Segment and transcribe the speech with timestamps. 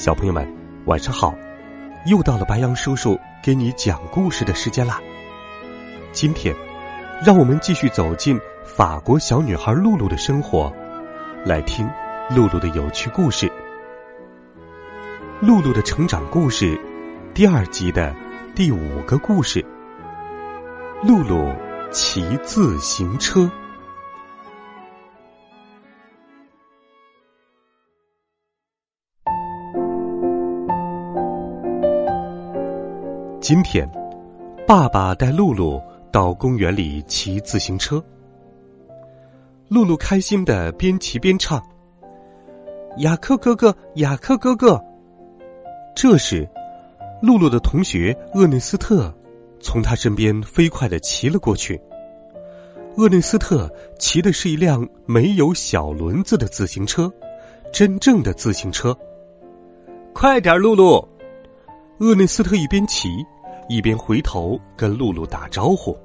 [0.00, 0.50] 小朋友们，
[0.86, 1.34] 晚上好！
[2.06, 4.98] 又到了白羊叔叔给你讲故事的时间啦。
[6.10, 6.56] 今天，
[7.22, 10.72] 让我们继续走进法国小女孩露露的生活，
[11.44, 11.86] 来听
[12.34, 13.52] 露露的有趣故事。
[15.38, 16.80] 露露的成长故事
[17.34, 18.16] 第二集的
[18.54, 19.62] 第五个故事：
[21.02, 21.54] 露露
[21.90, 23.50] 骑自行车。
[33.50, 33.90] 今天，
[34.64, 38.00] 爸爸带露露到公园里骑自行车。
[39.66, 41.60] 露露开心的边骑边唱
[42.98, 44.80] ：“雅克哥哥，雅克哥哥。”
[45.96, 46.48] 这时，
[47.20, 49.12] 露露的同学厄内斯特
[49.58, 51.82] 从他身边飞快的骑了过去。
[52.98, 57.12] 厄内斯特骑的是一辆没有小轮子的自行车，
[57.72, 58.96] 真正的自行车。
[60.14, 61.08] 快点，露露！
[61.98, 63.08] 厄内斯特一边骑。
[63.70, 65.96] 一边回头跟露露打招呼，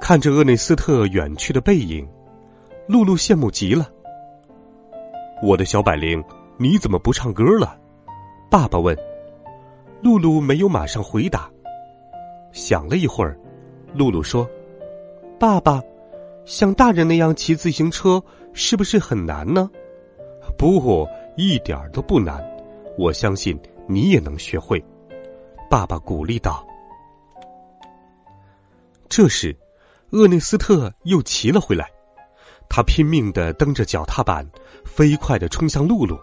[0.00, 2.08] 看着厄内斯特远去的背影，
[2.86, 3.86] 露露羡慕极了。
[5.42, 6.24] 我的小百灵，
[6.56, 7.78] 你怎么不唱歌了？
[8.50, 8.96] 爸爸问。
[10.00, 11.50] 露露没有马上回答，
[12.52, 13.38] 想了一会儿，
[13.92, 14.48] 露露说
[15.38, 15.82] ：“爸爸，
[16.46, 18.22] 像大人那样骑自行车
[18.54, 19.70] 是不是很难呢？”
[20.56, 22.42] 不，一点都不难，
[22.98, 24.82] 我相信你也能学会。
[25.70, 26.66] 爸爸鼓励道。
[29.08, 29.56] 这时，
[30.10, 31.90] 厄内斯特又骑了回来，
[32.68, 34.48] 他拼命的蹬着脚踏板，
[34.84, 36.18] 飞快的冲向露露。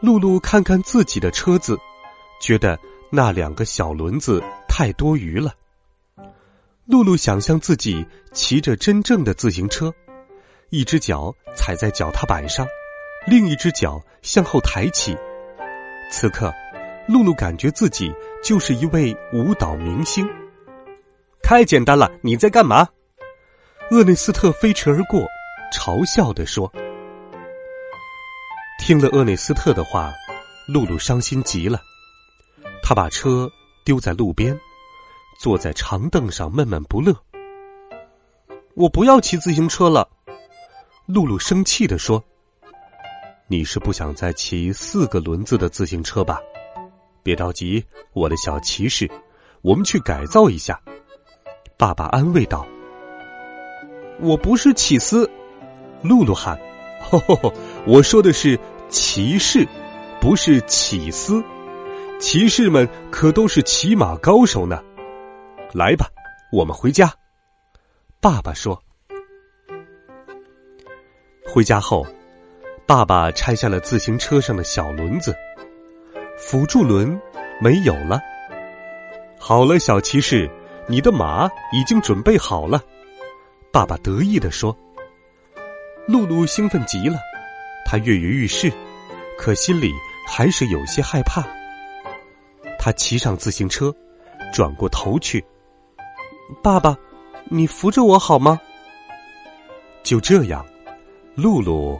[0.00, 1.78] 露露看看自己的车子，
[2.40, 2.78] 觉得
[3.10, 5.54] 那两个小轮子太多余了。
[6.86, 9.92] 露露想象自己骑着真正的自行车，
[10.70, 12.66] 一只脚踩在脚踏板上，
[13.26, 15.16] 另一只脚向后抬起。
[16.10, 16.52] 此刻。
[17.06, 18.10] 露露感觉自己
[18.44, 20.28] 就是一位舞蹈明星。
[21.42, 22.86] 太简单了，你在干嘛？
[23.90, 25.26] 厄内斯特飞驰而过，
[25.72, 26.70] 嘲笑的说。
[28.78, 30.12] 听了厄内斯特的话，
[30.68, 31.80] 露露伤心极了。
[32.82, 33.50] 他把车
[33.82, 34.54] 丢在路边，
[35.40, 37.16] 坐在长凳上闷闷不乐。
[38.74, 40.06] 我不要骑自行车了，
[41.06, 42.22] 露露生气的说。
[43.46, 46.38] 你是不想再骑四个轮子的自行车吧？
[47.24, 49.10] 别着急，我的小骑士，
[49.62, 50.78] 我们去改造一下。
[51.78, 52.64] 爸爸安慰道
[54.20, 55.28] ：“我不是起司。”
[56.04, 56.60] 露露喊
[57.88, 59.66] ：“我说的是骑士，
[60.20, 61.42] 不是起司。
[62.20, 64.80] 骑士们可都是骑马高手呢。”
[65.72, 66.06] 来吧，
[66.52, 67.10] 我们回家。
[68.20, 68.80] 爸爸说。
[71.46, 72.06] 回家后，
[72.86, 75.34] 爸爸拆下了自行车上的小轮子。
[76.46, 77.18] 辅助轮
[77.58, 78.20] 没有了。
[79.38, 80.50] 好了，小骑士，
[80.86, 82.82] 你的马已经准备好了。
[83.72, 84.76] 爸爸得意的说。
[86.06, 87.18] 露露兴奋极了，
[87.86, 88.70] 她跃跃欲试，
[89.38, 89.90] 可心里
[90.28, 91.42] 还是有些害怕。
[92.78, 93.90] 她骑上自行车，
[94.52, 95.42] 转过头去。
[96.62, 96.94] 爸爸，
[97.44, 98.60] 你扶着我好吗？
[100.02, 100.66] 就这样，
[101.34, 101.98] 露露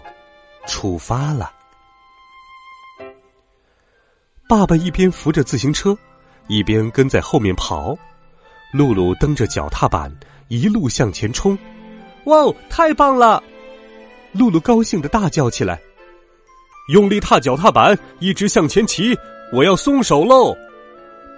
[0.66, 1.50] 出发了。
[4.56, 5.98] 爸爸一边扶着自行车，
[6.46, 7.98] 一边跟在后面跑。
[8.72, 10.08] 露露蹬着脚踏板，
[10.46, 11.58] 一路向前冲。
[12.26, 13.42] 哇哦，太棒了！
[14.30, 15.80] 露露高兴的大叫起来。
[16.86, 19.12] 用力踏脚踏板，一直向前骑。
[19.52, 20.56] 我要松手喽！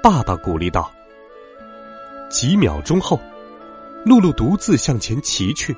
[0.02, 0.92] 爸爸鼓励道。
[2.28, 3.18] 几秒钟后，
[4.04, 5.74] 露露独自向前骑去。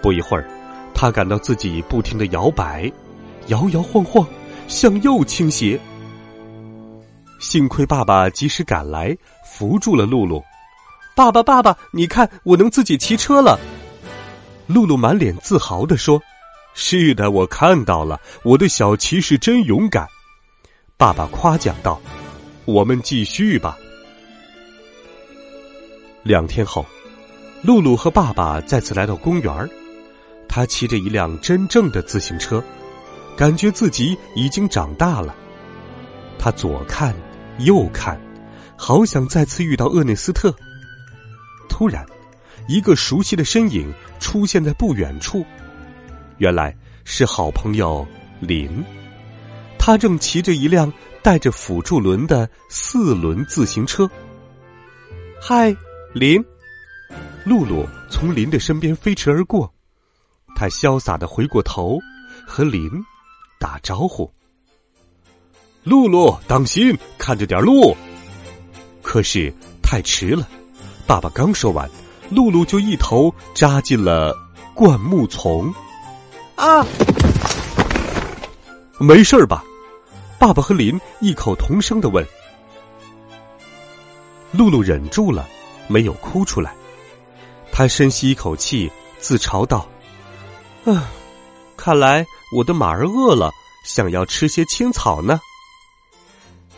[0.00, 0.48] 不一会儿，
[0.94, 2.88] 他感到自己不停的摇摆，
[3.48, 4.24] 摇摇晃晃，
[4.68, 5.80] 向右倾斜。
[7.44, 9.14] 幸亏爸爸及时赶来，
[9.44, 10.42] 扶住了露露。
[11.14, 13.60] 爸爸，爸爸，你看，我能自己骑车了。
[14.66, 16.22] 露露满脸自豪的说
[16.72, 20.08] ：“是的，我看到了，我的小骑士真勇敢。”
[20.96, 22.00] 爸爸夸奖道
[22.64, 23.76] ：“我们继续吧。”
[26.24, 26.86] 两天后，
[27.62, 29.70] 露露和爸爸再次来到公园
[30.48, 32.64] 他骑着一辆真正的自行车，
[33.36, 35.34] 感觉自己已经长大了。
[36.38, 37.14] 他左看
[37.58, 38.20] 又看，
[38.76, 40.54] 好想再次遇到厄内斯特。
[41.68, 42.04] 突然，
[42.68, 45.44] 一个熟悉的身影出现在不远处，
[46.38, 48.06] 原来是好朋友
[48.40, 48.84] 林。
[49.78, 50.92] 他正骑着一辆
[51.22, 54.10] 带着辅助轮的四轮自行车。
[55.40, 55.76] 嗨，
[56.12, 56.42] 林！
[57.44, 59.72] 露露从林的身边飞驰而过，
[60.56, 61.98] 他潇洒的回过头，
[62.46, 62.90] 和林
[63.60, 64.32] 打招呼。
[65.84, 67.94] 露露，当心，看着点路。
[69.02, 69.52] 可是
[69.82, 70.48] 太迟了，
[71.06, 71.88] 爸爸刚说完，
[72.30, 74.34] 露露就一头扎进了
[74.74, 75.72] 灌木丛。
[76.56, 76.86] 啊！
[78.98, 79.62] 没事吧？
[80.38, 82.26] 爸爸和林异口同声的问
[84.52, 85.46] ：“露露忍住了，
[85.86, 86.74] 没有哭出来。
[87.70, 89.86] 他深吸一口气，自嘲道
[90.86, 91.10] ：‘啊，
[91.76, 92.24] 看来
[92.56, 93.50] 我的马儿饿了，
[93.84, 95.38] 想要吃些青草呢。’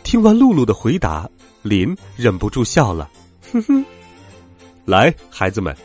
[0.07, 1.29] 听完露露的回答，
[1.61, 3.11] 林忍不住笑了
[3.51, 3.85] ：‘哼哼，
[4.85, 5.75] 来，孩子们，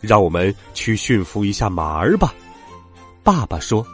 [0.00, 2.34] 让我们去驯服一下马儿吧。’
[3.22, 3.86] 爸爸说。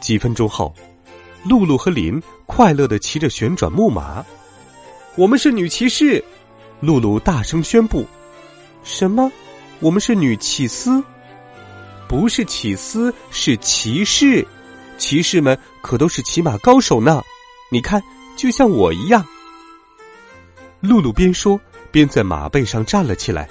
[0.00, 0.74] 几分钟后。”
[1.44, 4.24] 露露和林快乐的骑着旋转木马，
[5.14, 6.24] 我们是女骑士。
[6.80, 8.06] 露露大声宣布
[8.84, 9.30] ：“什么？
[9.80, 11.04] 我们是女骑司？
[12.08, 14.46] 不是骑司，是骑士。
[14.96, 17.22] 骑士们可都是骑马高手呢。
[17.70, 18.02] 你看，
[18.36, 19.24] 就像我一样。”
[20.80, 21.60] 露露边说
[21.90, 23.48] 边在马背上站了起来，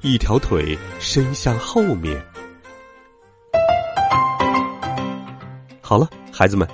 [0.00, 2.20] 一条腿伸向后面。
[5.80, 6.68] 好了，孩子们。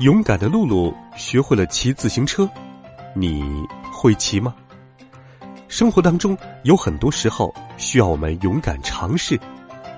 [0.00, 2.48] 勇敢的露露学会了骑自行车，
[3.12, 4.54] 你会骑吗？
[5.66, 9.36] 生活当中有很多时候需要我们勇敢尝试，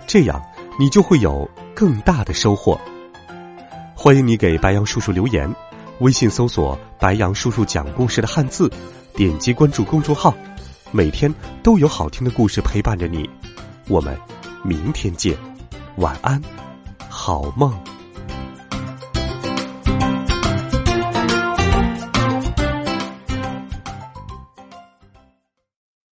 [0.06, 0.42] 这样
[0.78, 2.80] 你就会有更大的收获。
[3.94, 5.54] 欢迎你给白杨叔叔留言，
[6.00, 8.70] 微信搜索“白杨叔叔讲故事”的汉字，
[9.14, 10.34] 点击关注公众号，
[10.92, 11.32] 每天
[11.62, 13.28] 都有好听的故事陪伴着你。
[13.86, 14.18] 我们
[14.64, 15.36] 明天见，
[15.96, 16.40] 晚安，
[17.10, 17.78] 好梦。